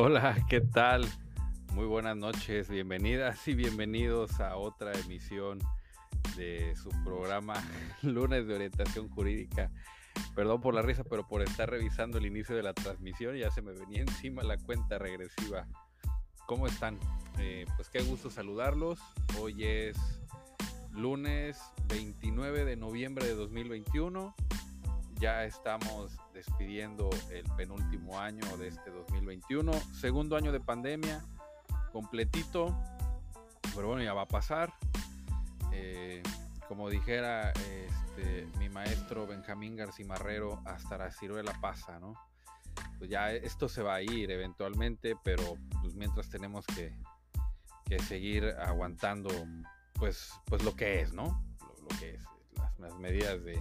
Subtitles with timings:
[0.00, 1.04] Hola, ¿qué tal?
[1.72, 5.58] Muy buenas noches, bienvenidas y bienvenidos a otra emisión
[6.36, 7.54] de su programa
[8.02, 9.72] Lunes de Orientación Jurídica.
[10.36, 13.60] Perdón por la risa, pero por estar revisando el inicio de la transmisión ya se
[13.60, 15.66] me venía encima la cuenta regresiva.
[16.46, 16.96] ¿Cómo están?
[17.40, 19.00] Eh, pues qué gusto saludarlos.
[19.40, 19.98] Hoy es
[20.92, 24.32] lunes 29 de noviembre de 2021
[25.18, 31.24] ya estamos despidiendo el penúltimo año de este 2021, segundo año de pandemia,
[31.92, 32.76] completito,
[33.74, 34.72] pero bueno, ya va a pasar.
[35.72, 36.22] Eh,
[36.68, 42.14] como dijera este, mi maestro Benjamín Garcimarrero, hasta la ciruela pasa, ¿no?
[42.98, 46.94] Pues ya esto se va a ir eventualmente, pero pues mientras tenemos que,
[48.06, 49.30] seguir aguantando
[49.94, 51.42] pues, pues lo que es, ¿no?
[51.80, 52.24] Lo, que es,
[52.78, 53.58] las medidas de,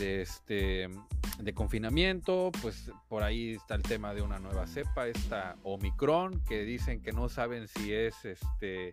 [0.00, 0.88] de, este,
[1.38, 6.64] de confinamiento, pues por ahí está el tema de una nueva cepa, esta Omicron, que
[6.64, 8.92] dicen que no saben si es este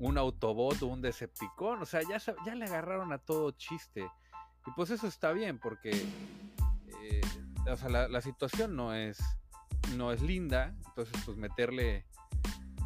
[0.00, 4.06] un Autobot o un Decepticon, o sea, ya, ya le agarraron a todo chiste.
[4.66, 5.90] Y pues eso está bien, porque
[7.00, 7.20] eh,
[7.70, 9.18] o sea, la, situación no es,
[9.96, 12.04] no es linda, entonces pues meterle,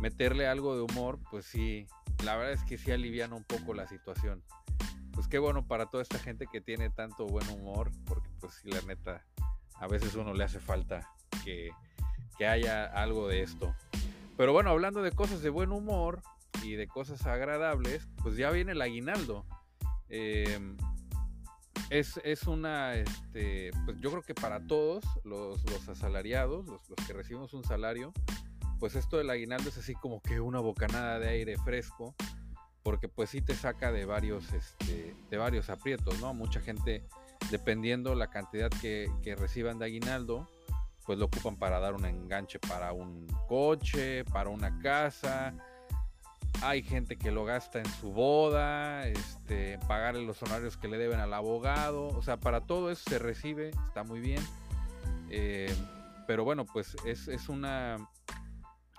[0.00, 1.86] meterle algo de humor, pues sí,
[2.24, 4.42] la verdad es que sí aliviana un poco la situación
[5.18, 8.70] pues qué bueno para toda esta gente que tiene tanto buen humor, porque pues sí,
[8.70, 9.26] la neta,
[9.74, 11.12] a veces uno le hace falta
[11.44, 11.72] que,
[12.46, 13.74] haya algo de esto.
[14.36, 16.22] Pero bueno, hablando de cosas de buen humor
[16.62, 19.44] y de cosas agradables, pues ya viene el aguinaldo.
[20.08, 20.76] Em,
[21.90, 27.54] es, una, este, pues yo creo que para todos los, asalariados, los, los, que recibimos
[27.54, 28.12] un salario,
[28.78, 32.14] pues esto del aguinaldo es así como que una bocanada de aire fresco
[32.82, 36.32] porque pues sí te saca de varios, este, de varios aprietos, ¿no?
[36.34, 37.04] Mucha gente,
[37.50, 40.48] dependiendo la cantidad que, reciban de aguinaldo,
[41.04, 45.54] pues lo ocupan para dar un enganche para un coche, para una casa.
[46.62, 51.20] Hay gente que lo gasta en su boda, este, pagarle los honorarios que le deben
[51.20, 52.08] al abogado.
[52.08, 54.42] O sea, para todo eso se recibe, está muy bien.
[55.30, 55.74] Eh,
[56.26, 57.96] pero bueno, pues es, es, una,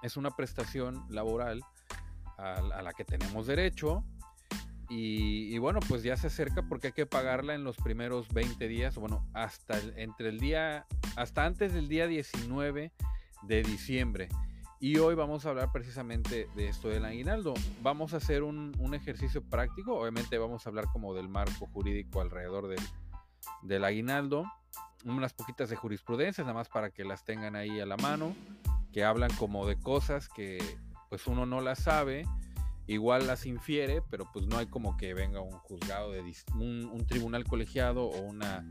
[0.01, 1.63] es una prestación laboral
[2.39, 4.03] a, la que tenemos derecho.
[4.91, 8.95] Y, bueno, pues ya se acerca porque hay que pagarla en los primeros 20 días,
[8.95, 12.91] bueno, hasta entre el día, hasta antes del día 19
[13.43, 14.29] de diciembre.
[14.79, 17.53] Y hoy vamos a hablar precisamente de esto del aguinaldo.
[17.83, 22.67] Vamos a hacer un, ejercicio práctico, obviamente vamos a hablar como del marco jurídico alrededor
[22.67, 22.81] del,
[23.61, 24.45] del aguinaldo,
[25.05, 28.35] unas poquitas de jurisprudencias, nada más para que las tengan ahí a la mano,
[28.91, 30.57] que hablan como de cosas que
[31.09, 32.25] pues uno no las sabe,
[32.87, 36.21] igual las infiere, pero pues no hay como que venga un juzgado de
[36.55, 38.65] un, tribunal colegiado o una,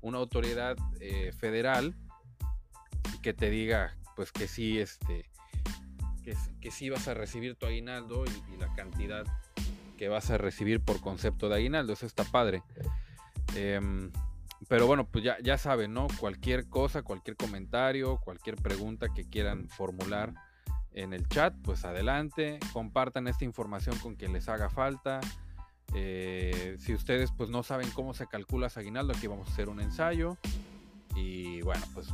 [0.00, 1.94] una autoridad eh, federal
[3.22, 5.30] que te diga pues que sí este
[6.22, 9.24] que, que sí vas a recibir tu aguinaldo y, la cantidad
[9.96, 11.92] que vas a recibir por concepto de aguinaldo.
[11.92, 12.62] Eso está padre.
[13.54, 14.10] Em,
[14.68, 19.68] pero bueno pues ya, ya saben no cualquier cosa cualquier comentario cualquier pregunta que quieran
[19.68, 20.34] formular
[20.92, 25.20] en el chat, pues adelante, compartan esta información con quien les haga falta.
[25.94, 29.68] Eh, si ustedes pues no saben cómo se calcula ese aguinaldo, aquí vamos a hacer
[29.68, 30.36] un ensayo.
[31.14, 32.08] Y bueno, pues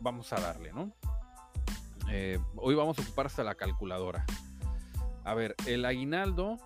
[0.00, 0.92] vamos a darle, ¿no?
[2.10, 4.24] Eh, hoy vamos a ocupar hasta la calculadora.
[5.24, 6.58] A ver, el aguinaldo.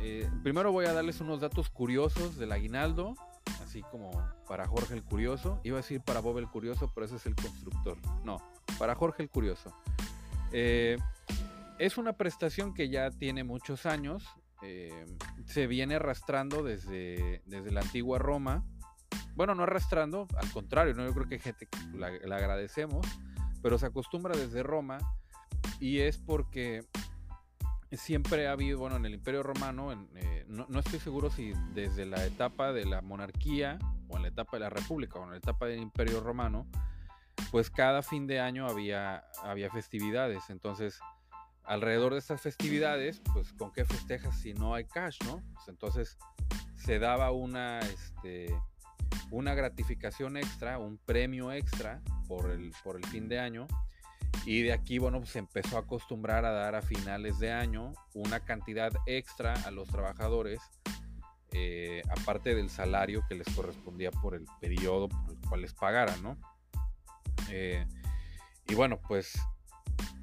[0.00, 3.14] Eh, primero voy a darles unos datos curiosos del aguinaldo,
[3.64, 4.10] así como
[4.46, 5.58] para Jorge el Curioso.
[5.64, 7.98] Iba a decir para Bob el Curioso, pero ese es el constructor.
[8.24, 8.38] No,
[8.78, 9.74] para Jorge el Curioso.
[10.52, 10.98] Eh,
[11.78, 14.24] es una prestación que ya tiene muchos años,
[14.62, 15.06] eh,
[15.46, 18.64] se viene arrastrando desde, desde la antigua Roma.
[19.34, 21.04] Bueno, no arrastrando, al contrario, ¿no?
[21.04, 23.06] yo creo que gente que la, agradecemos,
[23.62, 24.98] pero se acostumbra desde Roma
[25.78, 26.84] y es porque
[27.92, 32.24] siempre ha habido, bueno, en el Imperio Romano, eh, no, estoy seguro si desde la
[32.26, 33.78] etapa de la monarquía
[34.08, 36.66] o en la etapa de la República o en la etapa del Imperio Romano,
[37.50, 40.50] pues cada fin de año había, había festividades.
[40.50, 41.00] Entonces,
[41.64, 45.42] alrededor de estas festividades, pues con qué festejas si no hay cash, ¿no?
[45.54, 46.18] Pues, entonces
[46.76, 48.54] se daba una, este,
[49.30, 53.66] una gratificación extra, un premio extra por el, por el fin de año.
[54.44, 57.92] Y de aquí, bueno, pues se empezó a acostumbrar a dar a finales de año
[58.14, 60.60] una cantidad extra a los trabajadores,
[61.52, 66.22] eh, aparte del salario que les correspondía por el periodo por el cual les pagaran,
[66.22, 66.36] ¿no?
[67.50, 67.86] Eh,
[68.68, 69.38] y bueno, pues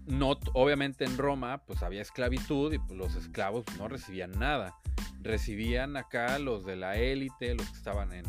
[0.06, 4.76] no, obviamente en Roma pues había esclavitud y pues, los esclavos no recibían nada.
[5.22, 8.26] Recibían acá los de la élite, los que estaban en,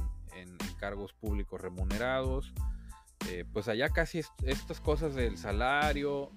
[0.78, 2.52] cargos públicos remunerados,
[3.30, 6.30] eh, pues allá casi estas cosas del salario,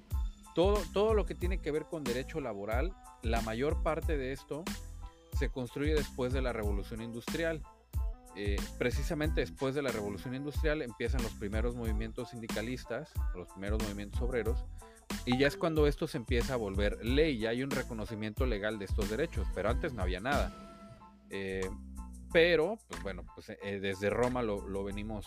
[0.55, 4.63] todo, todo lo que tiene que ver con derecho laboral, la mayor parte de esto
[5.37, 7.61] se construye después de la revolución industrial.
[8.41, 14.21] Eh, precisamente después de la revolución industrial empiezan los primeros movimientos sindicalistas, los primeros movimientos
[14.21, 14.63] obreros,
[15.25, 18.79] y ya es cuando esto se empieza a volver ley, ya hay un reconocimiento legal
[18.79, 20.53] de estos derechos, pero antes no había nada.
[21.29, 21.69] Eh,
[22.31, 25.25] pero, pues bueno, pues eh, desde Roma lo, venimos,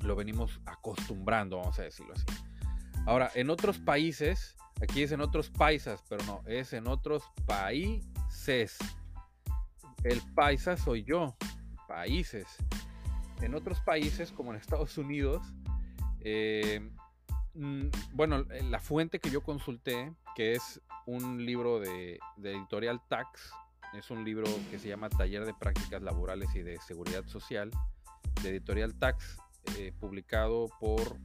[0.00, 2.24] lo venimos acostumbrando, vamos a decirlo así.
[3.06, 8.76] Ahora, en otros países, aquí es en otros paisas, pero no, es en otros países
[10.04, 11.36] el paisa soy yo,
[11.86, 12.46] países.
[13.40, 15.42] En otros países, como en Estados Unidos,
[16.20, 16.80] eh,
[17.54, 23.52] mm, bueno, la fuente que yo consulté, que es un libro de, editorial Tax,
[23.94, 27.70] es un libro que se llama Taller de Prácticas Laborales y de Seguridad Social,
[28.42, 29.38] de editorial Tax,
[29.76, 31.18] eh, publicado por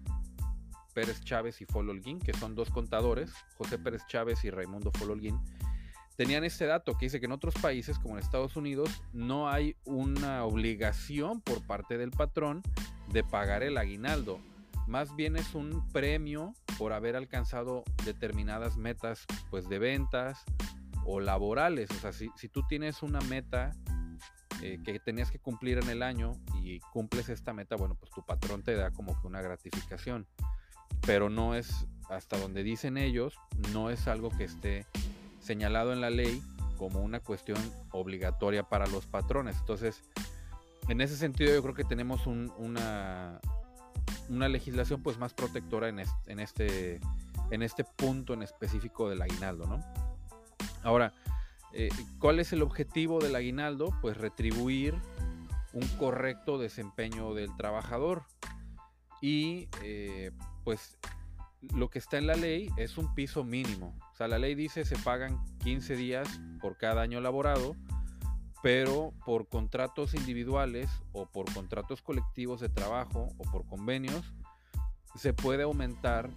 [0.94, 5.39] Pérez Chávez y Fololguín, que son dos contadores, José Pérez Chávez y Raimundo Fololguín
[6.17, 9.77] tenían este dato que dice que en otros países, como en Estados Unidos, no hay
[9.85, 12.63] una obligación por parte del patrón
[13.13, 14.39] de pagar el aguinaldo.
[14.87, 20.43] Más bien es un premio por haber alcanzado determinadas metas pues, de ventas
[21.05, 21.91] o laborales.
[21.91, 23.71] O sea, si, tú tienes una meta
[24.63, 26.31] eh, que tenías que cumplir en el año
[26.63, 30.25] y cumples esta meta, bueno, pues tu patrón te da como que una gratificación.
[31.05, 33.35] Pero no es, hasta donde dicen ellos,
[33.71, 34.87] no es algo que esté
[35.47, 36.44] señalado en la ley
[36.77, 37.57] como una cuestión
[37.91, 39.57] obligatoria para los patrones.
[39.57, 40.03] Entonces,
[40.89, 43.39] en ese sentido yo creo que tenemos una,
[44.29, 46.99] una legislación pues más protectora en este,
[47.49, 49.79] en este, punto en específico del aguinaldo, ¿no?
[50.83, 51.13] Ahora,
[51.73, 51.89] eh,
[52.19, 53.94] ¿cuál es el objetivo del aguinaldo?
[54.01, 54.95] Pues retribuir
[55.73, 58.23] un correcto desempeño del trabajador.
[59.21, 60.31] Y eh,
[60.63, 60.97] pues
[61.62, 63.95] lo que está en la ley es un piso mínimo.
[64.12, 67.75] O sea, la ley dice se pagan 15 días por cada año laborado,
[68.62, 74.33] pero por contratos individuales o por contratos colectivos de trabajo o por convenios,
[75.15, 76.30] se puede aumentar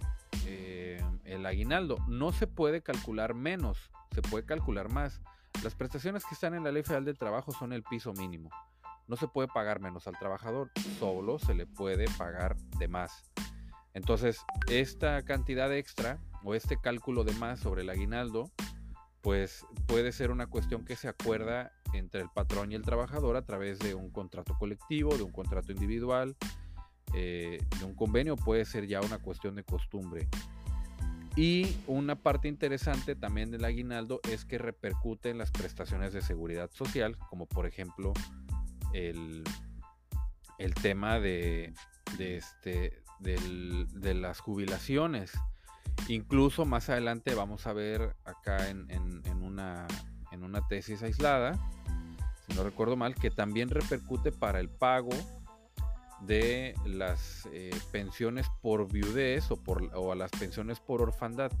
[0.45, 1.97] eh, el aguinaldo.
[2.07, 5.21] No se puede calcular menos, se puede calcular más.
[5.63, 8.49] Las prestaciones que están en la ley federal del trabajo son el piso mínimo.
[9.07, 13.30] No se puede pagar menos al trabajador, solo se le puede pagar de más.
[13.93, 14.39] Entonces,
[14.69, 18.51] esta cantidad extra o este cálculo de más sobre el aguinaldo,
[19.21, 23.45] pues puede ser una cuestión que se acuerda entre el patrón y el trabajador a
[23.45, 26.35] través de un contrato colectivo, de un contrato individual,
[27.13, 30.27] eh, de un convenio, puede ser ya una cuestión de costumbre.
[31.35, 36.69] Y una parte interesante también del aguinaldo es que repercute en las prestaciones de seguridad
[36.73, 38.13] social, como por ejemplo
[38.93, 39.43] el,
[40.57, 41.73] el tema de,
[42.17, 45.31] de, este, de las jubilaciones.
[46.07, 48.89] Incluso más adelante vamos a ver acá en,
[49.41, 49.87] una,
[50.31, 51.59] en una tesis aislada,
[52.47, 55.11] si no recuerdo mal, que también repercute para el pago
[56.21, 61.51] de las eh, pensiones por viudez o, por, o a las pensiones por orfandad.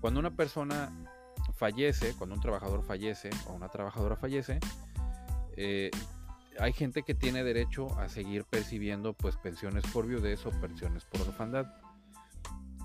[0.00, 0.92] Cuando una persona
[1.54, 4.60] fallece, cuando un trabajador fallece o una trabajadora fallece,
[5.56, 5.90] eh,
[6.60, 11.22] hay gente que tiene derecho a seguir percibiendo pues pensiones por viudez o pensiones por
[11.22, 11.66] orfandad.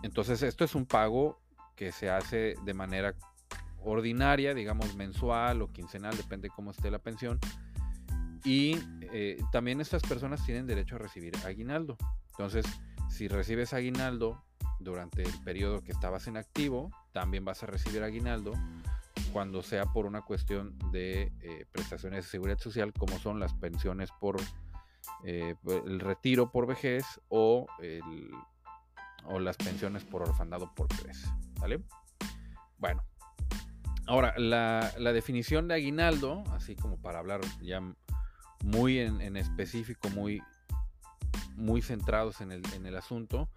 [0.04, 1.40] Entonces esto es un pago
[1.76, 3.16] que se hace de manera
[3.84, 7.40] ordinaria, digamos mensual o quincenal, depende cómo esté la pensión.
[8.44, 8.78] Y
[9.14, 11.98] eh, también estas personas tienen derecho a recibir aguinaldo.
[12.32, 12.66] Entonces,
[13.10, 14.44] si recibes aguinaldo
[14.80, 18.54] durante el periodo que estabas en activo, también vas a recibir aguinaldo
[19.34, 24.10] cuando sea por una cuestión de eh, prestaciones de seguridad social, como son las pensiones
[24.22, 24.40] por
[25.26, 27.66] eh, el retiro por vejez o,
[29.26, 31.26] o las pensiones por orfandado por vejez.
[31.60, 31.84] ¿Vale?
[32.78, 33.04] Bueno,
[34.08, 37.82] ahora la, definición de aguinaldo, así como para hablar ya
[38.64, 40.42] muy en, específico, muy,
[41.56, 43.50] muy centrados en el, en el asunto,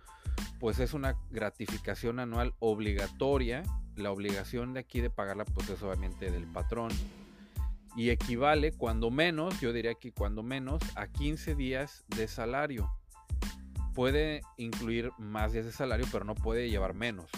[0.61, 3.63] pues es una gratificación anual obligatoria
[3.97, 6.91] la obligación de aquí de pagarla pues es obviamente del patrón
[7.97, 12.91] y equivale cuando menos, yo diría que cuando menos, a 15 días de salario.
[13.95, 17.31] Puede incluir más días de salario, pero no puede llevar menos.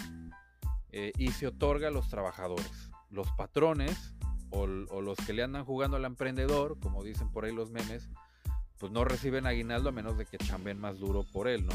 [0.91, 2.91] Eh, y se otorga a los trabajadores.
[3.09, 4.13] Los patrones
[4.49, 8.09] o, los que le andan jugando al emprendedor, como dicen por ahí los memes,
[8.79, 11.73] pues no reciben aguinaldo a menos de que chamben más duro por él, ¿no?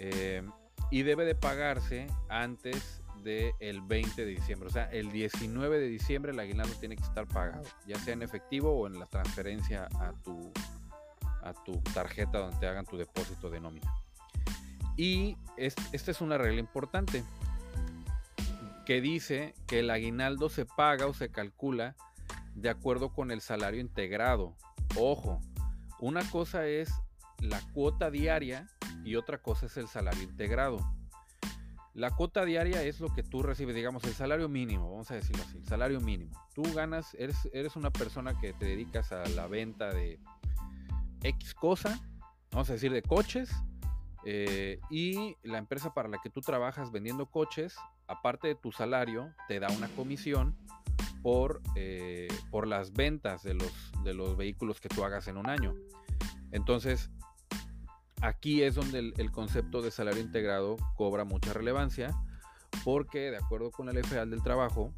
[0.00, 0.42] Eh,
[0.90, 4.68] y debe de pagarse antes del 20 de diciembre.
[4.68, 8.22] O sea, el 19 de diciembre el aguinaldo tiene que estar pagado, ya sea en
[8.22, 10.50] efectivo o en la transferencia a tu,
[11.42, 13.92] a tu tarjeta donde te hagan tu depósito de nómina.
[14.96, 17.22] Y esta es una regla importante
[18.84, 21.94] que dice que el aguinaldo se paga o se calcula
[22.54, 24.56] de acuerdo con el salario integrado.
[24.96, 25.40] Ojo,
[26.00, 26.90] una cosa es
[27.38, 28.66] la cuota diaria
[29.04, 30.78] y otra cosa es el salario integrado.
[31.94, 35.42] La cuota diaria es lo que tú recibes, digamos, el salario mínimo, vamos a decirlo
[35.42, 36.30] así, el salario mínimo.
[36.54, 40.20] Tú ganas, eres, eres una persona que te dedicas a la venta de
[41.22, 42.00] X cosa,
[42.52, 43.50] vamos a decir, de coches,
[44.24, 47.76] eh, y la empresa para la que tú trabajas vendiendo coches,
[48.06, 50.56] aparte de tu salario, te da una comisión
[51.22, 53.72] por, eh, por las ventas de los,
[54.04, 55.74] de los vehículos que tú hagas en un año.
[56.52, 57.10] Entonces,
[58.20, 62.14] aquí es donde el, concepto de salario integrado cobra mucha relevancia,
[62.84, 64.92] porque de acuerdo con la Ley Federal del Trabajo,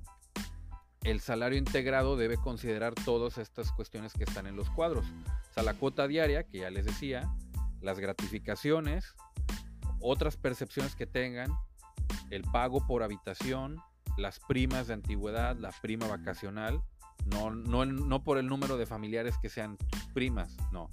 [1.02, 5.04] el salario integrado debe considerar todas estas cuestiones que están en los cuadros.
[5.56, 7.32] O la cuota diaria, que ya les decía,
[7.80, 9.14] las gratificaciones,
[10.00, 11.50] otras percepciones que tengan,
[12.30, 13.76] el pago por habitación,
[14.16, 16.82] las primas de antigüedad, la prima vacacional,
[17.26, 19.76] no, no, no por el número de familiares que sean
[20.12, 20.90] primas, no,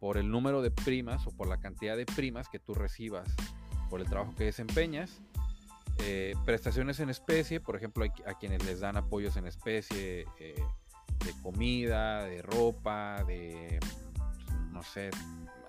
[0.00, 3.34] por el número de primas o por la cantidad de primas que tú recibas
[3.88, 5.20] por el trabajo que desempeñas.
[5.98, 10.62] Eh, prestaciones en especie, por ejemplo, a, quienes les dan apoyos en especie eh,
[11.24, 13.80] de comida, de ropa, de,
[14.72, 15.10] no sé,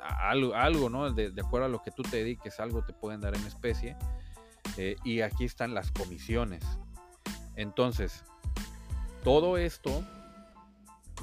[0.01, 1.11] algo, algo ¿no?
[1.11, 3.95] De, acuerdo a lo que tú te dediques, algo te pueden dar en especie.
[4.75, 6.63] Eh, y aquí están las comisiones.
[7.55, 8.23] Entonces,
[9.23, 10.03] todo esto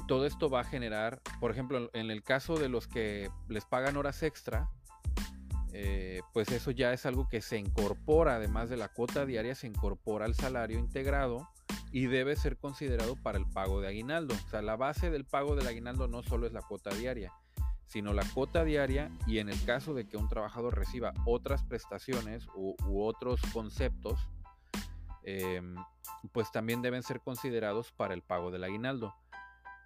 [0.07, 3.97] todo esto va a generar, por ejemplo, en el caso de los que les pagan
[3.97, 4.69] horas extra,
[5.77, 9.67] eh, pues eso ya es algo que se incorpora, además de la cuota diaria, se
[9.67, 11.49] incorpora al salario integrado
[11.91, 14.35] y debe ser considerado para el pago de aguinaldo.
[14.35, 17.33] O sea, la base del pago del aguinaldo no solo es la cuota diaria,
[17.87, 22.47] sino la cuota diaria y en el caso de que un trabajador reciba otras prestaciones
[22.55, 24.29] u, otros conceptos,
[25.23, 25.75] em,
[26.31, 29.13] pues también deben ser considerados para el pago del aguinaldo.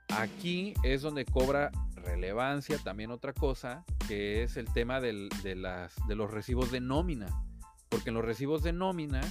[0.10, 6.32] Aquí es donde cobra relevancia también otra cosa, que es el tema de, de los
[6.32, 7.28] recibos de nómina.
[7.90, 9.22] Porque en los recibos de nómina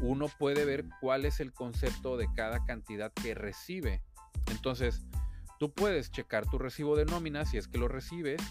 [0.00, 4.02] uno puede ver cuál es el concepto de cada cantidad que recibe.
[4.50, 5.04] Entonces,
[5.58, 8.42] tú puedes checar tu recibo de nómina si es que lo recibes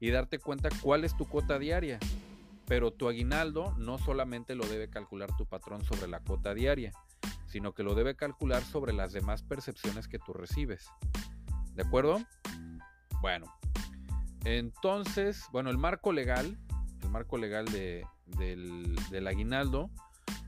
[0.00, 1.98] y darte cuenta cuál es tu cuota diaria.
[2.66, 6.92] Pero tu aguinaldo no solamente lo debe calcular tu patrón sobre la cuota diaria,
[7.54, 10.90] sino que lo debe calcular sobre las demás percepciones que tú recibes.
[11.76, 12.20] ¿De acuerdo?
[13.20, 13.46] Bueno,
[14.44, 16.58] entonces, bueno, el marco legal,
[17.00, 19.88] el marco legal del, aguinaldo,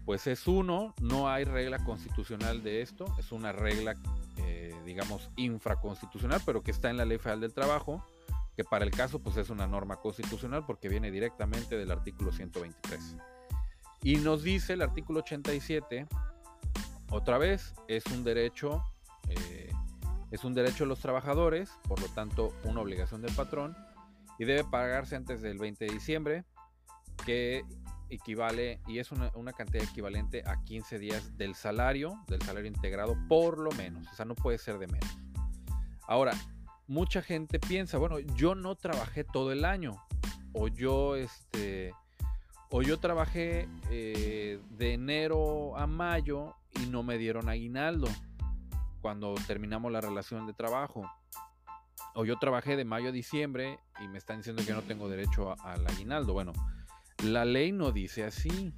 [0.05, 3.95] pues es uno, no hay regla constitucional de esto, es una regla,
[4.39, 8.05] eh, digamos, infraconstitucional, pero que está en la Ley Federal del Trabajo,
[8.57, 13.17] que para el caso, pues es una norma constitucional porque viene directamente del artículo 123.
[14.03, 16.09] Y nos dice el artículo 87
[17.11, 18.83] otra vez, es un derecho,
[19.29, 19.71] eh,
[20.31, 23.77] es un derecho de los trabajadores, por lo tanto, una obligación del patrón,
[24.39, 26.45] y debe pagarse antes del 20 de diciembre,
[27.25, 27.65] que
[28.09, 33.17] equivale, y es una, una, cantidad equivalente a 15 días del salario, del salario integrado,
[33.29, 35.19] por lo menos, o sea, no puede ser de menos.
[36.07, 36.33] Ahora,
[36.87, 39.97] mucha gente piensa, bueno, yo no trabajé todo el año,
[40.53, 41.93] o yo, este,
[42.77, 48.07] o yo trabajé eh, de enero a mayo y no me dieron aguinaldo
[49.01, 51.11] cuando terminamos la relación de trabajo.
[52.15, 55.55] O yo trabajé de mayo a diciembre y me están diciendo que no tengo derecho
[55.65, 56.35] al aguinaldo.
[56.35, 56.53] Bueno,
[57.25, 58.75] la ley no dice así.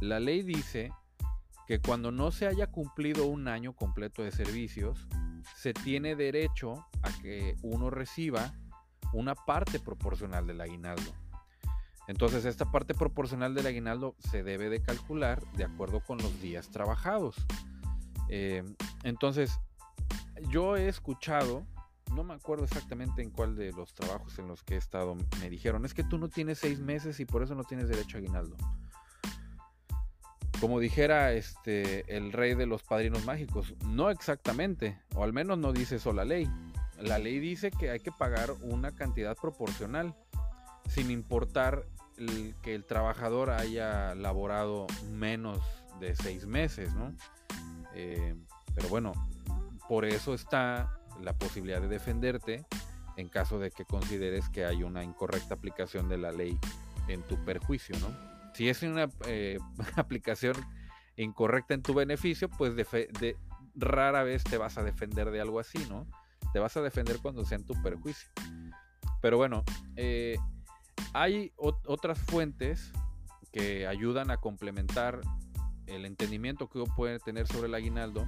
[0.00, 0.92] La ley dice
[1.66, 5.08] que cuando no se haya cumplido un año completo de servicios,
[5.56, 8.54] se tiene derecho a que uno reciba
[9.12, 11.12] una parte proporcional del aguinaldo.
[12.10, 16.68] Entonces esta parte proporcional del aguinaldo se debe de calcular de acuerdo con los días
[16.68, 17.36] trabajados.
[18.28, 18.64] Eh,
[19.04, 19.60] entonces
[20.48, 21.64] yo he escuchado,
[22.12, 25.48] no me acuerdo exactamente en cuál de los trabajos en los que he estado, me
[25.48, 28.18] dijeron, es que tú no tienes seis meses y por eso no tienes derecho a
[28.18, 28.56] aguinaldo.
[30.60, 35.72] Como dijera este el rey de los padrinos mágicos, no exactamente, o al menos no
[35.72, 36.50] dice eso la ley.
[36.98, 40.16] La ley dice que hay que pagar una cantidad proporcional,
[40.88, 41.86] sin importar
[42.62, 45.58] que el trabajador haya laborado menos
[46.00, 47.14] de seis meses, ¿no?
[47.94, 48.34] Eh,
[48.74, 49.12] pero bueno,
[49.88, 52.64] por eso está la posibilidad de defenderte
[53.16, 56.58] en caso de que consideres que hay una incorrecta aplicación de la ley
[57.08, 58.08] en tu perjuicio, ¿no?
[58.54, 59.58] Si es una eh,
[59.96, 60.54] aplicación
[61.16, 63.36] incorrecta en tu beneficio, pues de,
[63.74, 66.06] rara vez te vas a defender de algo así, ¿no?
[66.52, 68.28] Te vas a defender cuando sea en tu perjuicio.
[69.20, 69.64] Pero bueno,
[69.96, 70.36] eh,
[71.12, 72.92] hay otras fuentes
[73.52, 75.20] que ayudan a complementar
[75.86, 78.26] el entendimiento que uno puede tener sobre el aguinaldo,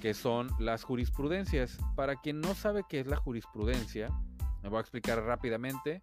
[0.00, 1.78] que son las jurisprudencias.
[1.96, 4.08] Para quien no sabe qué es la jurisprudencia,
[4.62, 6.02] me voy a explicar rápidamente.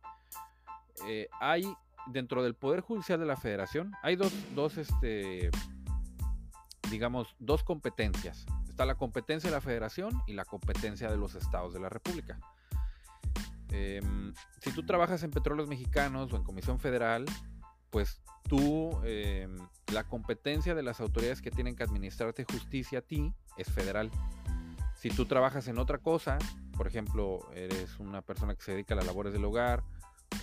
[1.08, 1.72] Eh, hay
[2.08, 5.50] dentro del Poder Judicial de la Federación, hay dos, dos este,
[6.90, 8.46] digamos, dos competencias.
[8.68, 12.40] Está la competencia de la Federación y la competencia de los estados de la República.
[13.72, 17.26] Em, si tú trabajas en Petróleos Mexicanos o en Comisión Federal,
[17.90, 19.58] pues tú, em,
[19.94, 24.12] la competencia de las autoridades que tienen que administrarte justicia a ti es federal.
[24.96, 26.38] Si tú trabajas en otra cosa,
[26.76, 29.84] por ejemplo, eres una persona que se dedica a las labores del hogar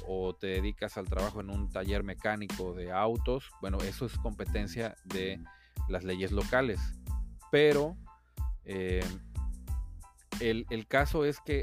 [0.06, 4.96] o te dedicas al trabajo en un taller mecánico de autos, bueno, eso es competencia
[5.04, 5.40] de
[5.88, 6.80] las leyes locales.
[7.50, 7.96] Pero
[8.64, 9.20] em,
[10.40, 11.60] el, el caso es que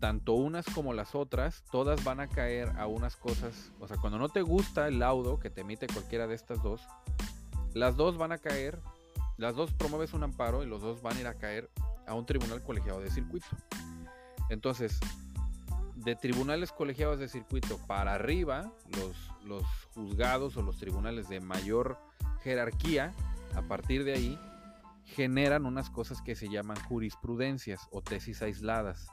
[0.00, 4.18] tanto unas como las otras, todas van a caer a unas cosas, o sea, cuando
[4.18, 6.80] no te gusta el laudo que te emite cualquiera de estas dos,
[7.74, 8.80] las dos van a caer,
[9.36, 11.70] las dos promueves un amparo y los dos van a ir a caer
[12.06, 13.46] a un tribunal colegiado de circuito.
[14.48, 14.98] Entonces,
[15.94, 19.64] de tribunales colegiados de circuito para arriba, los, los
[19.94, 21.98] juzgados o los tribunales de mayor
[22.42, 23.14] jerarquía,
[23.54, 24.38] a partir de ahí,
[25.04, 29.08] generan unas cosas que se llaman jurisprudencias o tesis aisladas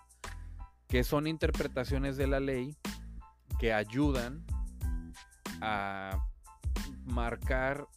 [0.87, 2.75] que son interpretaciones de la ley
[3.59, 4.45] que ayudan
[5.61, 6.25] a
[7.05, 7.87] marcar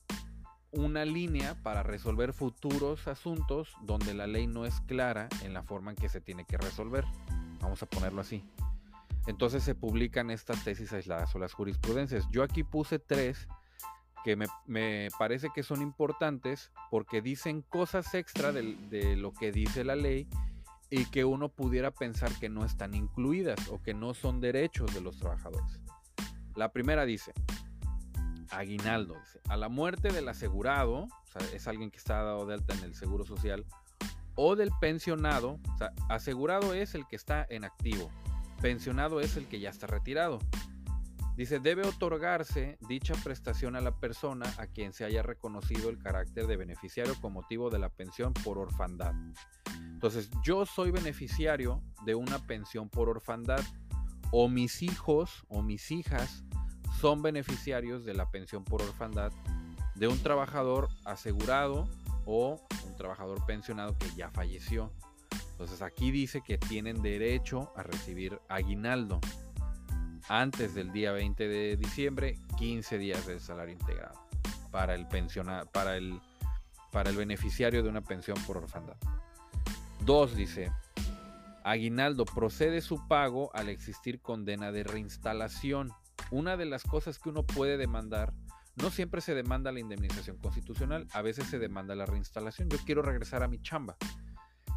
[0.73, 5.91] una línea para resolver futuros asuntos donde la ley no es clara en la forma
[5.91, 7.05] en que se tiene que resolver.
[7.61, 8.45] Vamos a ponerlo así.
[9.27, 12.27] Entonces se publican estas tesis aisladas o las jurisprudencias.
[12.31, 13.49] Yo aquí puse tres
[14.25, 19.83] que me, parece que son importantes porque dicen cosas extra de, de lo que dice
[19.85, 20.29] la ley
[20.91, 25.01] y que uno pudiera pensar que no están incluidas o que no son derechos de
[25.01, 25.81] los trabajadores.
[26.57, 27.33] La primera dice,
[28.51, 29.17] aguinaldo,
[29.49, 32.95] a la muerte del asegurado, o es alguien que está dado de alta en el
[32.95, 33.65] seguro social,
[34.35, 35.61] o del pensionado,
[36.09, 38.11] asegurado es el que está en activo,
[38.61, 40.41] pensionado es el que ya está retirado.
[41.41, 46.47] Dice, debe otorgarse dicha prestación a la persona a quien se haya reconocido el carácter
[46.47, 49.15] de beneficiario con motivo de la pensión por orfandad.
[49.75, 53.63] Entonces, yo soy beneficiario de una pensión por orfandad
[54.31, 56.45] o mis hijos o mis hijas
[57.01, 59.33] son beneficiarios de la pensión por orfandad
[59.95, 61.89] de un trabajador asegurado
[62.27, 64.93] o un trabajador pensionado que ya falleció.
[65.53, 69.23] Entonces aquí dice que tienen derecho a recibir aguinaldo
[70.31, 74.15] antes del día 20 de diciembre, 15 días del salario integrado
[74.71, 75.09] para el
[75.73, 76.21] para el,
[76.93, 78.95] para el beneficiario de una pensión por orfandad.
[80.05, 80.71] Dos, dice,
[81.65, 85.91] aguinaldo procede su pago al existir condena de reinstalación.
[86.31, 88.33] Una de las cosas que uno puede demandar,
[88.77, 92.71] no siempre se demanda la indemnización constitucional, a veces se demanda la reinstalación.
[92.71, 93.97] Yo quiero regresar a mi chamba.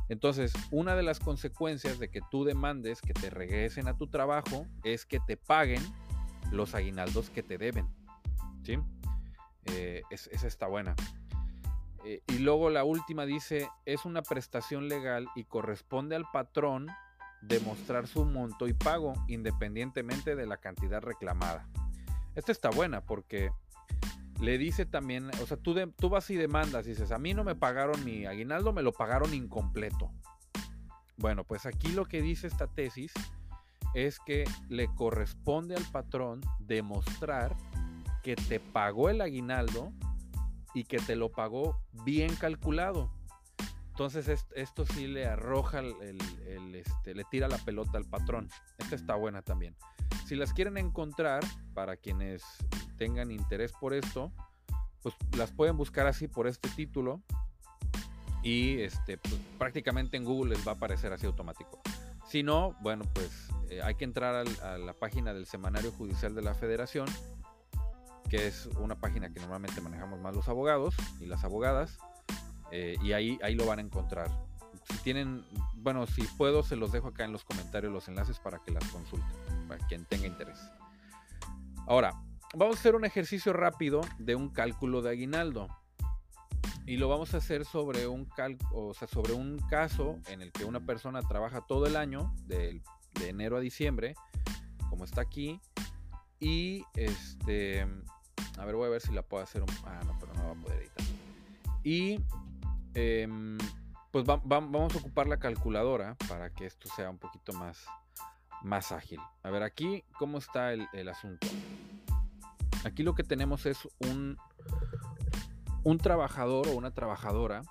[0.09, 4.67] Entonces, una de las consecuencias de que tú demandes que te regresen a tu trabajo
[4.83, 5.81] es que te paguen
[6.51, 7.87] los aguinaldos que te deben.
[8.63, 8.77] ¿Sí?
[9.65, 10.95] Eh, esa está buena.
[12.05, 16.87] Eh, y luego la última dice, es una prestación legal y corresponde al patrón
[17.41, 21.67] demostrar su monto y pago independientemente de la cantidad reclamada.
[22.35, 23.51] Esta está buena porque
[24.43, 25.73] le dice también, o sea, tú,
[26.09, 30.11] vas y demandas, dices, a mí no me pagaron mi aguinaldo, me lo pagaron incompleto.
[31.15, 33.13] Bueno, pues aquí lo que dice esta tesis
[33.93, 37.55] es que le corresponde al patrón demostrar
[38.21, 39.93] que te pagó el aguinaldo
[40.73, 43.09] y que te lo pagó bien calculado.
[43.91, 48.49] Entonces esto sí le arroja el, este, le tira la pelota al patrón.
[48.77, 49.77] Esta está buena también.
[50.25, 52.43] Si las quieren encontrar, para quienes
[52.97, 54.31] tengan interés por esto,
[55.01, 57.21] pues las pueden buscar así por este título.
[58.41, 61.81] Y este, pues, prácticamente en Google les va a aparecer así automático.
[62.27, 66.41] Si no, bueno, pues eh, hay que entrar a la página del Semanario Judicial de
[66.41, 67.07] la Federación
[68.33, 71.99] que es una página que normalmente manejamos más los abogados y las abogadas,
[72.71, 74.27] eh, y ahí, ahí lo van a encontrar.
[74.89, 78.57] Si tienen, bueno, si puedo, se los dejo acá en los comentarios los enlaces para
[78.57, 80.59] que las consulten, para quien tenga interés.
[81.85, 85.67] Ahora, vamos a hacer un ejercicio rápido de un cálculo de aguinaldo.
[86.85, 88.29] Y lo vamos a hacer sobre un,
[88.73, 92.81] o sea, sobre un caso en el que una persona trabaja todo el año, de,
[93.19, 94.15] de enero a diciembre,
[94.89, 95.61] como está aquí,
[96.39, 97.87] y este
[98.57, 99.69] a ver, voy a ver si la puedo hacer un...
[99.85, 101.05] Ah, no, pero no va a poder editar.
[101.83, 102.19] Y
[102.93, 103.57] em,
[104.11, 107.85] pues vamos a ocupar la calculadora para que esto sea un poquito más,
[108.61, 109.19] más ágil.
[109.41, 111.47] A ver, aquí, ¿cómo está el, el asunto?
[112.85, 114.37] Aquí lo que tenemos es un,
[115.83, 117.61] un trabajador o una trabajadora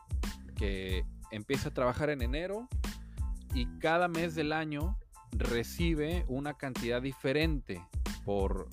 [0.57, 2.69] que empieza a trabajar en enero
[3.55, 4.97] y cada mes del año
[5.33, 7.83] recibe una cantidad diferente
[8.25, 8.69] por,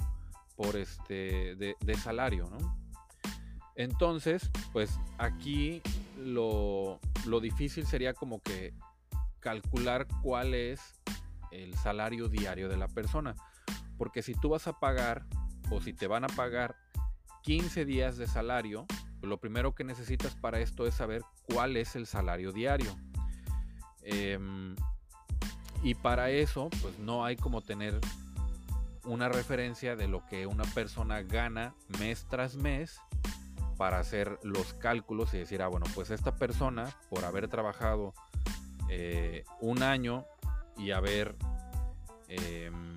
[0.55, 2.77] por este de, salario, ¿no?
[3.75, 5.81] Entonces, pues aquí
[6.17, 8.73] lo, lo difícil sería como que
[9.39, 10.81] calcular cuál es
[11.51, 13.35] el salario diario de la persona.
[13.97, 15.25] Porque si tú vas a pagar
[15.69, 16.75] o si te van a pagar
[17.43, 18.85] 15 días de salario,
[19.21, 22.95] lo primero que necesitas para esto es saber cuál es el salario diario.
[24.01, 24.75] Em,
[25.83, 27.99] y para eso, pues no hay como tener
[29.05, 32.99] una referencia de lo que una persona gana mes tras mes
[33.77, 38.13] para hacer los cálculos y decir, ah, bueno, pues esta persona, por haber trabajado
[38.89, 40.25] eh, un año
[40.75, 41.35] y haber,
[42.27, 42.88] em,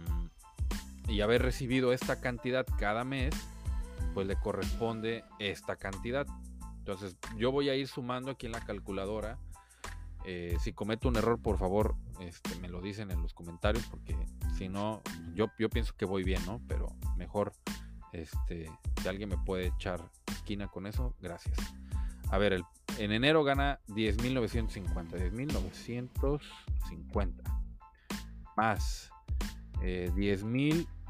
[1.12, 3.35] y haber recibido esta cantidad cada mes,
[4.14, 6.27] pues le corresponde esta cantidad.
[6.79, 9.38] Entonces, yo voy a ir sumando aquí en la calculadora.
[10.25, 14.16] Eh, si cometo un error, por favor, este, me lo dicen en los comentarios, porque
[14.57, 15.03] si no,
[15.35, 16.62] yo, yo pienso que voy bien, ¿no?
[16.66, 17.53] Pero mejor,
[18.12, 18.70] este,
[19.03, 21.59] si alguien me puede echar esquina con eso, gracias.
[22.31, 22.62] A ver,
[22.98, 27.42] en enero gana 10.950, 10.950
[28.57, 29.12] más
[29.83, 30.11] eh,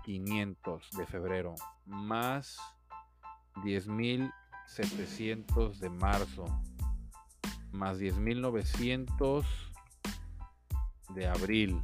[0.04, 1.54] 10.500 de febrero
[1.86, 2.58] más
[3.56, 6.44] 10.700 de marzo
[7.70, 9.44] más 10.900
[11.14, 11.82] de abril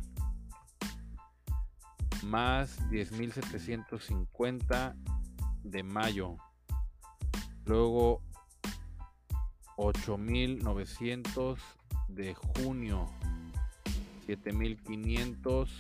[2.23, 4.95] más 10.750
[5.63, 6.39] de mayo
[7.69, 8.23] Luego
[9.77, 11.61] 8900
[12.09, 13.11] de junio.
[14.27, 15.71] 7500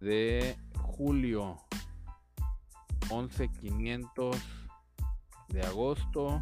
[0.00, 0.56] de
[0.96, 1.56] julio.
[3.10, 4.36] 11500
[5.48, 6.40] de agosto.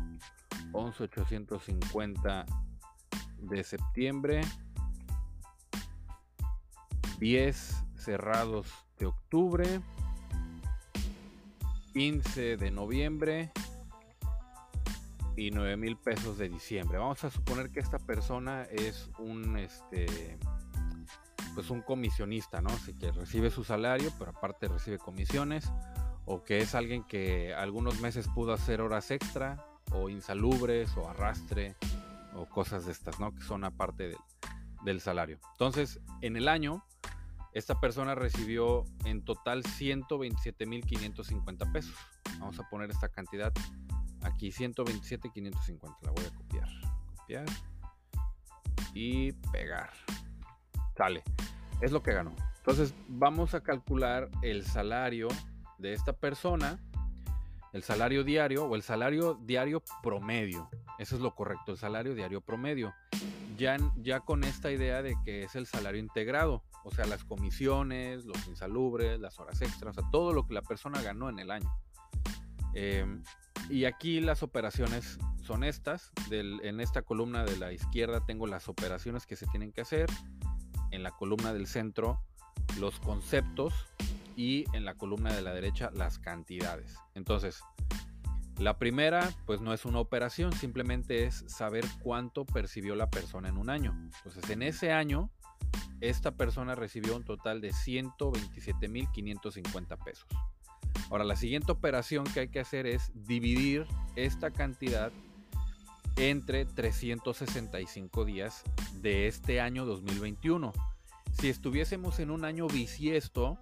[0.72, 2.46] 11850
[3.38, 4.42] de septiembre.
[7.18, 8.66] 10 cerrados
[8.98, 9.80] de octubre.
[11.92, 13.52] 15 de noviembre
[15.36, 16.98] y 9 mil pesos de diciembre.
[16.98, 20.38] Vamos a suponer que esta persona es un este
[21.54, 22.70] pues un comisionista, ¿no?
[22.70, 25.70] Así que recibe su salario, pero aparte recibe comisiones,
[26.26, 31.76] o que es alguien que algunos meses pudo hacer horas extra, o insalubres, o arrastre,
[32.34, 33.34] o cosas de estas, ¿no?
[33.34, 34.18] Que son aparte del,
[34.84, 35.38] del salario.
[35.52, 36.84] Entonces, en el año,
[37.52, 41.96] esta persona recibió en total 127.550 pesos.
[42.38, 43.52] Vamos a poner esta cantidad
[44.22, 45.98] Aquí 127, 550.
[46.02, 46.68] La voy a copiar.
[47.16, 47.46] Copiar.
[48.92, 49.90] Y pegar.
[51.00, 51.22] Sale.
[51.80, 52.30] Es lo que ganó.
[52.58, 55.28] Entonces vamos a calcular el salario
[55.78, 56.78] de esta persona.
[57.72, 60.68] El salario diario o el salario diario promedio.
[60.98, 62.92] Eso es lo correcto, el salario diario promedio.
[63.56, 68.26] Ya, ya con esta idea de que es el salario integrado, o sea, las comisiones,
[68.26, 71.50] los insalubres, las horas extras, o sea, todo lo que la persona ganó en el
[71.50, 71.70] año.
[72.74, 73.06] Eh,
[73.70, 76.12] y aquí las operaciones son estas.
[76.30, 80.10] en esta columna de la izquierda tengo las operaciones que se tienen que hacer.
[80.90, 82.20] En la columna del centro
[82.78, 83.74] los conceptos
[84.36, 86.96] y en la columna de la derecha las cantidades.
[87.14, 87.62] Entonces,
[88.58, 93.56] la primera pues no es una operación, simplemente es saber cuánto percibió la persona en
[93.56, 93.92] un año.
[94.18, 95.30] Entonces, en ese año,
[96.00, 100.26] esta persona recibió un total de 127.550 pesos.
[101.10, 105.12] Ahora, la siguiente operación que hay que hacer es dividir esta cantidad
[106.20, 108.62] entre 365 días
[109.00, 110.74] de este año 2021.
[111.32, 113.58] Si estuviésemos en un año bisiesto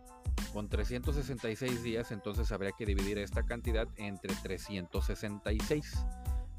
[0.53, 6.05] con 366 días, entonces habría que dividir esta cantidad entre 366,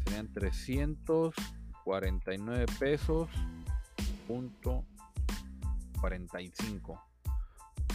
[0.04, 3.28] Serían 349 pesos
[4.28, 4.86] punto
[6.00, 7.04] 45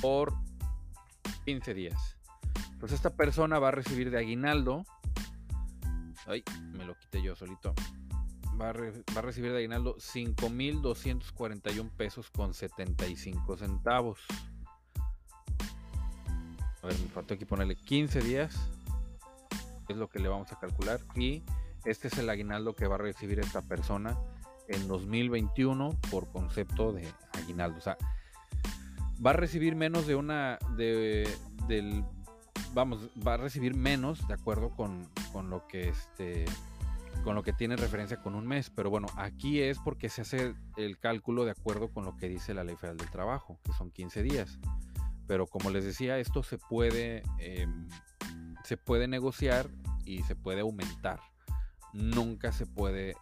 [0.01, 0.35] por
[1.45, 2.19] 15 días.
[2.81, 4.85] Pues esta persona va a recibir de aguinaldo.
[6.27, 7.77] Ay, me lo quité yo solito.
[8.61, 14.21] Va a, va a recibir de aguinaldo 5.241 pesos con 75 centavos.
[16.83, 18.57] A ver, me faltó aquí ponerle 15 días.
[19.89, 21.01] Es lo que le vamos a calcular.
[21.15, 21.43] Y
[21.85, 24.19] este es el aguinaldo que va a recibir esta persona
[24.69, 27.79] en 2021 por concepto de aguinaldo.
[27.79, 27.97] O sea,
[29.25, 30.59] va a recibir menos de una.
[30.77, 31.29] De,
[31.69, 32.05] del.
[32.75, 36.47] Vamos, va a recibir menos de acuerdo con, con lo que este
[37.25, 40.55] con lo que tiene referencia con un mes, pero bueno, aquí es porque se hace
[40.77, 43.91] el cálculo de acuerdo con lo que dice la Ley Federal del Trabajo, que son
[43.91, 44.59] 15 días.
[45.27, 47.89] Pero como les decía, esto se puede, em,
[48.65, 49.69] se puede negociar
[50.05, 51.21] y se puede aumentar.
[51.93, 53.15] Nunca se puede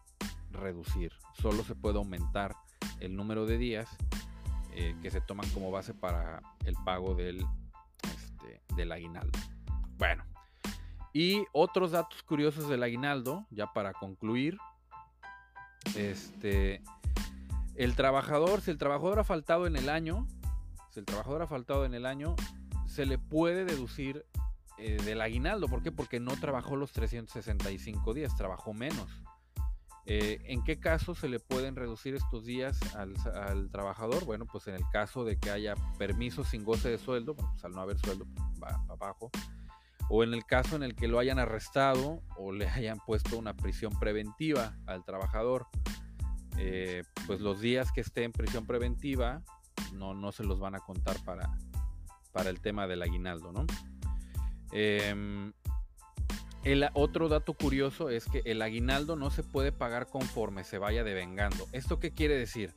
[0.50, 2.57] reducir, solo se puede aumentar
[3.00, 3.88] el número de días
[4.72, 7.44] eh, que se toman como base para el pago del,
[8.03, 9.38] este, del aguinaldo.
[9.98, 10.24] Bueno,
[11.12, 14.59] y otros datos curiosos del aguinaldo, ya para concluir,
[15.96, 16.83] este,
[17.75, 20.27] el trabajador, si el trabajador ha faltado en el año,
[20.90, 22.37] si el trabajador ha faltado en el año,
[22.87, 24.27] se le puede deducir
[24.79, 25.68] eh, del aguinaldo.
[25.68, 25.92] ¿Por qué?
[25.92, 29.09] Porque no trabajó los 365 días, trabajó menos.
[30.07, 34.25] Eh, ¿En qué caso se le pueden reducir estos días al, trabajador?
[34.25, 37.73] Bueno, pues en el caso de que haya permiso sin goce de sueldo, pues al
[37.73, 38.27] no haber sueldo
[38.61, 39.31] va para abajo.
[40.11, 43.55] O en el caso en el que lo hayan arrestado o le hayan puesto una
[43.55, 45.68] prisión preventiva al trabajador,
[46.59, 49.42] eh, pues los días que esté en prisión preventiva
[49.94, 51.49] no, no se los van a contar para,
[52.33, 53.66] para el tema del aguinaldo, ¿no?
[54.73, 55.53] Em,
[56.62, 61.05] el otro dato curioso es que el aguinaldo no se puede pagar conforme se vaya
[61.05, 61.66] devengando.
[61.73, 62.75] ¿Esto qué quiere decir?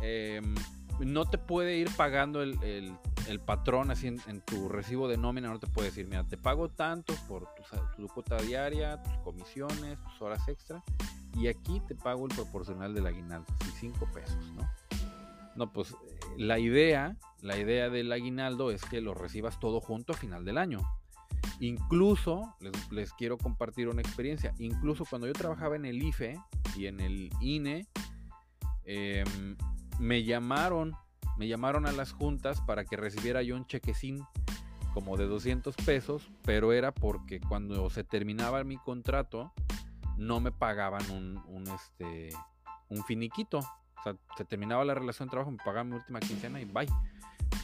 [0.00, 0.54] Em,
[1.00, 2.96] no te puede ir pagando el,
[3.40, 7.14] patrón así en, tu recibo de nómina, no te puede decir, mira, te pago tanto
[7.26, 7.48] por
[7.96, 10.82] tu, cuota diaria, tus comisiones, tus horas extra,
[11.34, 14.68] y aquí te pago el proporcional del aguinaldo, así 5 pesos, ¿no?
[15.56, 20.12] No, pues eh, la idea, la idea del aguinaldo es que lo recibas todo junto
[20.12, 20.80] a final del año.
[21.60, 22.54] Incluso,
[22.90, 26.40] les, quiero compartir una experiencia, incluso cuando yo trabajaba en el IFE
[26.76, 27.86] y en el INE,
[28.84, 29.56] em,
[30.00, 30.96] me llamaron,
[31.36, 34.22] me llamaron a las juntas para que recibiera yo un chequecín
[34.92, 39.52] como de 200 pesos, pero era porque cuando se terminaba mi contrato
[40.16, 42.28] no me pagaban un, un, este,
[42.88, 43.60] un finiquito,
[44.04, 46.86] sea, se terminaba la relación de trabajo, me pagaban mi última quincena y bye.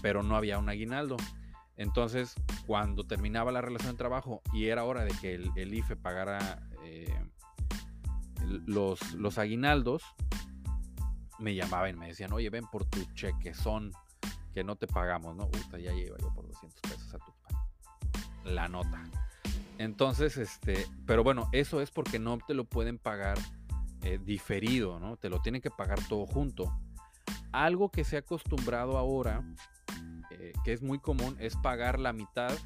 [0.02, 1.16] Pero no había un aguinaldo.
[1.76, 2.34] Entonces,
[2.66, 7.14] cuando terminaba la relación de trabajo y era hora de que el, IFE pagara eh,
[8.66, 10.02] los, los aguinaldos,
[11.40, 13.92] me llamaban y me decían, oye, ven por tu cheque, son
[14.52, 15.46] que no te pagamos, ¿no?
[15.46, 17.32] Uy, ya llevo yo por 200 pesos a tu
[18.44, 19.02] la nota.
[19.78, 23.38] Entonces, este, pero bueno, eso es porque no te lo pueden pagar
[24.02, 25.16] eh, diferido, ¿no?
[25.16, 26.72] Te lo tienen que pagar todo junto.
[27.52, 29.42] Algo que se ha acostumbrado ahora,
[30.30, 32.56] eh, que es muy común, es pagar la mitad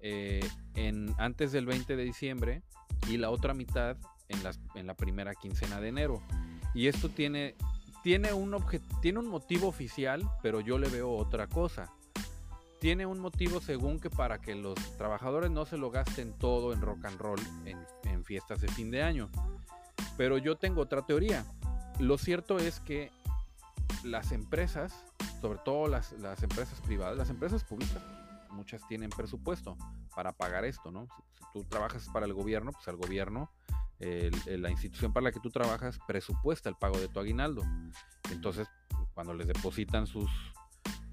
[0.00, 2.62] eh, en, antes del 20 de diciembre
[3.08, 3.96] y la otra mitad
[4.28, 4.38] en,
[4.74, 6.22] en la primera quincena de enero.
[6.74, 7.54] Y esto tiene,
[8.02, 8.56] tiene, un
[9.00, 11.92] tiene un motivo oficial, pero yo le veo otra cosa
[12.82, 16.80] tiene un motivo según que para que los trabajadores no se lo gasten todo en
[16.80, 19.30] rock and roll en, fiestas de fin de año.
[20.16, 21.44] Pero yo tengo otra teoría.
[22.00, 23.12] Lo cierto es que
[24.02, 24.92] las empresas,
[25.40, 26.12] sobre todo las,
[26.42, 28.02] empresas privadas, las empresas públicas,
[28.50, 29.76] muchas tienen presupuesto
[30.16, 31.06] para pagar esto, ¿no?
[31.06, 33.48] Si, tú trabajas para el gobierno, pues al gobierno,
[34.46, 37.62] la institución para la que tú trabajas presupuesta el pago de tu aguinaldo.
[38.30, 38.68] Entonces,
[39.14, 40.30] cuando les depositan sus,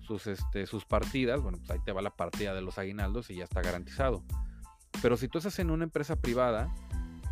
[0.02, 3.36] sus, este, sus partidas, bueno, pues ahí te va la partida de los aguinaldos y
[3.36, 4.24] ya está garantizado.
[5.02, 6.74] Pero si tú estás en una empresa privada,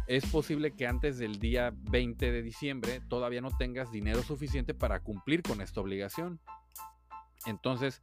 [0.07, 5.01] es posible que antes del día 20 de diciembre todavía no tengas dinero suficiente para
[5.01, 6.39] cumplir con esta obligación.
[7.45, 8.01] Entonces,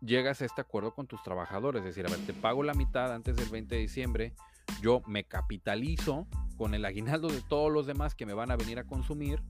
[0.00, 3.12] llegas a este acuerdo con tus trabajadores, es decir, a ver, te pago la mitad
[3.12, 4.34] antes del 20 de diciembre,
[4.82, 6.26] yo me capitalizo
[6.58, 9.40] con el aguinaldo de todos los demás que me van a venir a consumir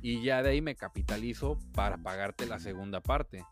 [0.00, 3.44] y ya de ahí me capitalizo para pagarte la segunda parte.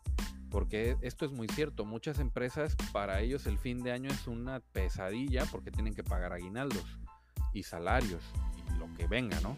[0.49, 4.61] Porque esto es muy cierto, muchas empresas para ellos el fin de año es una
[4.61, 6.85] pesadilla porque tienen que pagar aguinaldos
[7.53, 8.23] y salarios
[8.73, 9.57] y lo que venga, ¿no?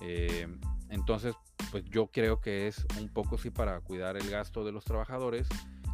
[0.00, 0.46] Eh,
[0.90, 1.34] entonces,
[1.72, 5.48] pues yo creo que es un poco sí para cuidar el gasto de los trabajadores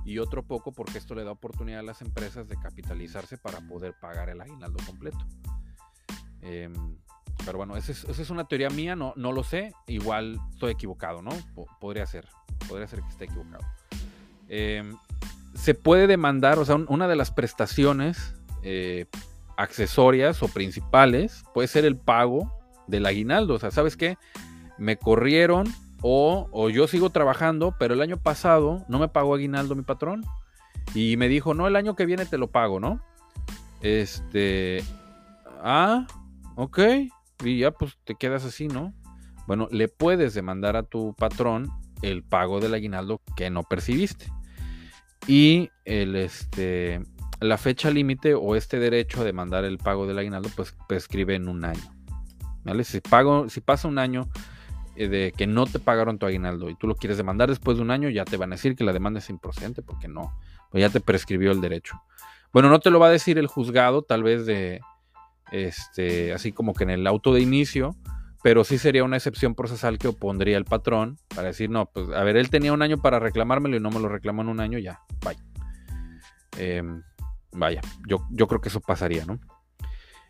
[0.05, 3.95] y otro poco porque esto le da oportunidad a las empresas de capitalizarse para poder
[3.99, 5.19] pagar el aguinaldo completo.
[6.49, 6.73] Em,
[7.45, 11.31] pero bueno, esa es, una teoría mía, no, no lo sé, igual estoy equivocado, ¿no?
[11.79, 12.27] podría ser,
[12.69, 13.65] podría ser que esté equivocado.
[14.49, 14.97] Em,
[15.55, 19.07] se puede demandar, o sea, una de las prestaciones eh,
[19.57, 22.53] accesorias o principales puede ser el pago
[22.87, 23.55] del aguinaldo.
[23.55, 24.17] O sea, ¿sabes qué?
[24.79, 25.67] Me corrieron
[26.01, 30.25] o, o, yo sigo trabajando, pero el año pasado no me pagó aguinaldo mi patrón.
[30.95, 33.03] Y me dijo, no, el año que viene te lo pago, ¿no?
[33.83, 34.83] Este.
[35.63, 36.07] Ah,
[36.59, 36.79] ok.
[37.45, 38.93] Y ya pues te quedas así, ¿no?
[39.47, 41.71] Bueno, le puedes demandar a tu patrón
[42.03, 44.27] el pago del aguinaldo que no percibiste.
[45.27, 47.01] Y el este
[47.41, 51.49] la fecha límite o este derecho a demandar el pago del aguinaldo, pues prescribe en
[51.49, 51.95] un año.
[52.65, 52.83] ¿Vale?
[52.83, 54.29] Si, pago, si pasa un año
[54.97, 57.85] eh, de que no te pagaron tu aguinaldo y tú lo quieres demandar después de
[57.85, 60.37] un año, ya te van a decir que la demanda es improcedente porque no,
[60.71, 62.03] pues ya te prescribió el derecho.
[62.53, 64.81] Bueno, no te lo va a decir el juzgado, tal vez de,
[65.53, 67.97] este, así como que en el auto de inicio,
[68.43, 72.23] pero sí sería una excepción procesal que opondría el patrón para decir, no, pues a
[72.23, 74.79] ver, él tenía un año para reclamármelo y no me lo reclamó en un año,
[74.79, 75.43] ya, vaya.
[76.57, 77.03] Em,
[77.53, 79.39] vaya, yo, yo, creo que eso pasaría, ¿no?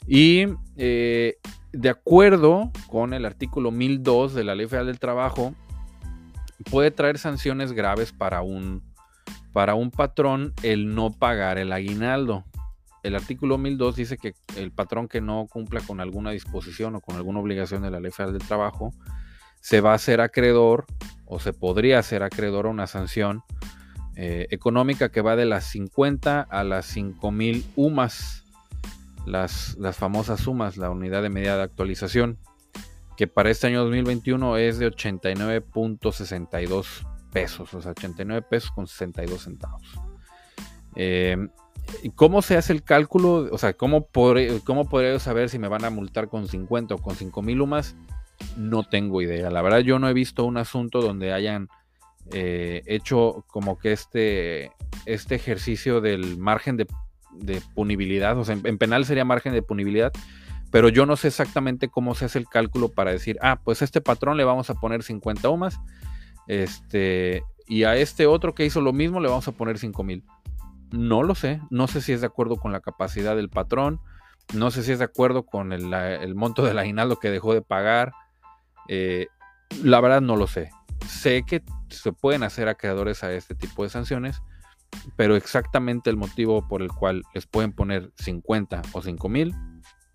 [0.07, 1.37] Y eh,
[1.73, 5.55] de acuerdo con el artículo 1002 de la Ley Federal del Trabajo,
[6.71, 8.83] puede traer sanciones graves para un,
[9.53, 12.45] para un patrón el no pagar el aguinaldo
[13.03, 17.17] el artículo 1002 dice que el patrón que no cumpla con alguna disposición o con
[17.17, 18.93] alguna obligación de la Ley Federal del Trabajo
[19.61, 20.85] se va a hacer acreedor
[21.27, 23.43] o se podría hacer acreedor a una sanción
[24.17, 28.45] eh, económica que va de las 50 a las 5000 UMAS,
[29.27, 32.39] las, las famosas sumas, la unidad de medida de actualización,
[33.17, 39.43] que para este año 2021 es de 89.62 pesos, o sea, 89 pesos con 62
[39.43, 39.83] centavos.
[40.97, 41.37] Eh,
[42.15, 43.49] ¿Cómo se hace el cálculo?
[43.51, 46.99] O sea, ¿cómo, podré, ¿cómo podría saber si me van a multar con 50 o
[46.99, 47.97] con 5 mil UMAS?
[48.57, 49.51] No tengo idea.
[49.51, 51.69] La verdad, yo no he visto un asunto donde hayan
[52.33, 54.73] eh, hecho como que este,
[55.07, 56.87] este ejercicio del margen de,
[57.75, 58.39] punibilidad.
[58.39, 60.13] O sea, en, penal sería margen de punibilidad.
[60.71, 63.87] Pero yo no sé exactamente cómo se hace el cálculo para decir, ah, pues a
[63.87, 65.81] este patrón le vamos a poner 50 UMAS.
[66.47, 70.25] Este, y a este otro que hizo lo mismo le vamos a poner 5 mil.
[70.91, 74.01] No lo sé, no sé si es de acuerdo con la capacidad del patrón,
[74.55, 78.13] no sé si es de acuerdo con el, monto del aguinaldo que dejó de pagar.
[78.89, 79.27] Eh,
[79.83, 80.71] la verdad no lo sé.
[81.07, 84.43] Sé que se pueden hacer acreedores a este tipo de sanciones,
[85.17, 89.55] pero exactamente el motivo por el cual les pueden poner 50 o 5 mil,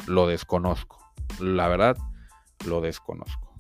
[0.07, 1.13] lo desconozco.
[1.39, 1.95] La verdad,
[2.65, 3.55] lo desconozco.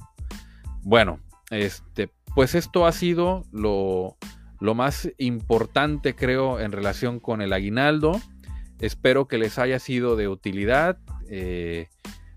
[0.81, 1.19] Bueno,
[1.51, 4.17] este, pues esto ha sido lo,
[4.63, 8.21] lo más importante creo en relación con el aguinaldo.
[8.79, 10.99] Espero que les haya sido de utilidad,
[11.29, 11.89] eh,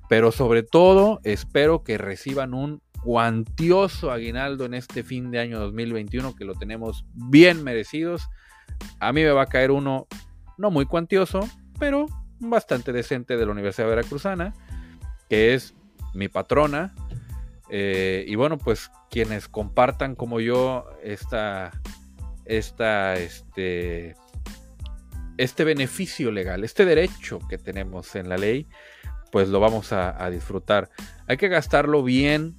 [0.08, 6.34] pero sobre todo espero que reciban un cuantioso aguinaldo en este fin de año 2021
[6.34, 8.28] que lo tenemos bien merecidos.
[8.98, 10.08] A mí me va a caer uno
[10.58, 12.06] no muy cuantioso, pero
[12.40, 14.52] bastante decente de la Universidad Veracruzana,
[15.30, 15.76] que es
[16.12, 16.92] mi patrona.
[17.68, 21.70] Eh, y bueno, pues quienes compartan como yo esta
[22.46, 24.14] esta, este,
[25.36, 28.66] este beneficio legal, este derecho que tenemos en la ley,
[29.32, 30.90] pues lo vamos a, disfrutar.
[31.26, 32.56] Hay que gastarlo bien,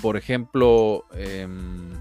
[0.00, 1.06] por ejemplo,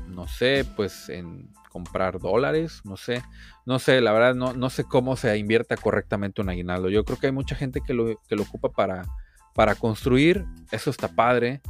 [0.07, 3.23] no sé, pues en comprar dólares, no sé,
[3.65, 6.89] no sé, la verdad no, no, sé cómo se invierta correctamente un aguinaldo.
[6.89, 9.03] Yo creo que hay mucha gente que lo, que lo ocupa para,
[9.53, 11.61] para construir, eso está padre.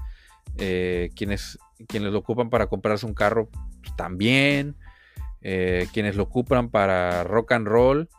[0.57, 3.49] Eh, quienes, quienes lo ocupan para comprarse un carro,
[3.81, 4.75] pues, también.
[5.41, 8.09] Eh, quienes lo ocupan para rock and roll.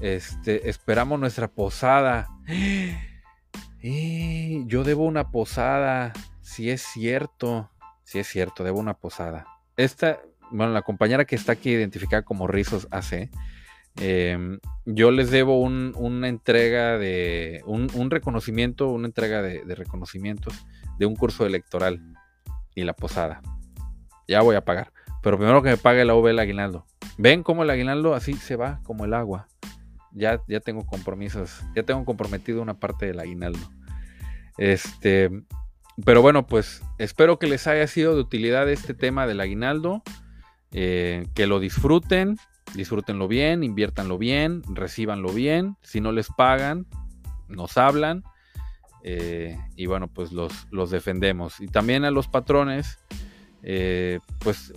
[0.00, 2.28] Este, esperamos nuestra posada.
[3.82, 6.12] Yo debo una posada.
[6.40, 7.70] Si es cierto.
[8.04, 9.46] Si es cierto, debo una posada.
[9.76, 13.30] Esta, bueno, la compañera que está aquí identificada como Rizos AC.
[13.96, 17.62] Em, yo les debo una entrega de.
[17.66, 20.54] Un, reconocimiento, una entrega de reconocimientos
[20.98, 22.00] de un curso electoral
[22.74, 23.42] y la posada.
[24.28, 24.91] Ya voy a pagar.
[25.22, 26.84] Pero primero que me pague la V el aguinaldo.
[27.16, 29.48] ¿Ven cómo el aguinaldo así se va como el agua?
[30.12, 33.70] Ya, ya tengo compromisos, ya tengo comprometido una parte del aguinaldo.
[34.58, 35.30] Este,
[36.04, 40.02] pero bueno, pues espero que les haya sido de utilidad este tema del aguinaldo.
[40.74, 42.38] Eh, que lo disfruten,
[42.74, 45.76] disfrútenlo bien, inviértanlo bien, recibanlo bien.
[45.82, 46.86] Si no les pagan,
[47.48, 48.24] nos hablan.
[49.04, 51.60] Eh, y bueno, pues los, los, defendemos.
[51.60, 52.98] Y también a los patrones,
[53.62, 54.72] eh, pues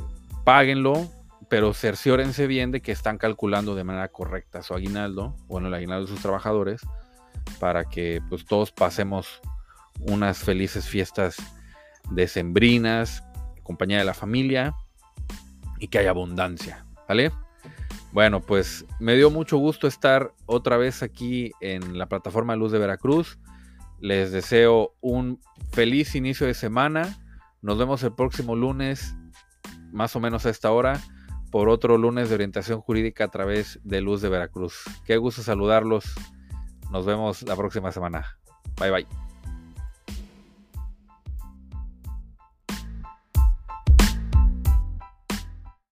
[0.45, 1.09] páguenlo,
[1.49, 6.05] pero cerciórense bien de que están calculando de manera correcta su aguinaldo, bueno, el aguinaldo
[6.05, 6.81] de sus trabajadores,
[7.59, 9.41] para que pues todos pasemos
[9.99, 11.35] unas felices fiestas
[12.11, 13.23] decembrinas,
[13.63, 14.73] compañía de la familia
[15.79, 17.31] y que haya abundancia, ¿vale?
[18.11, 22.79] Bueno, pues me dio mucho gusto estar otra vez aquí en la plataforma Luz de
[22.79, 23.39] Veracruz.
[23.99, 25.41] Les deseo un
[25.71, 27.17] feliz inicio de semana.
[27.61, 29.15] Nos vemos el próximo lunes,
[29.95, 31.01] más o menos a esta hora,
[31.51, 34.83] por otro lunes de orientación jurídica a través de Luz de Veracruz.
[35.05, 36.05] Qué gusto saludarlos.
[36.91, 38.37] Nos vemos la próxima semana.
[38.79, 39.24] Bye bye.